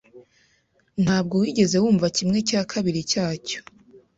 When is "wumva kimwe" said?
1.83-2.37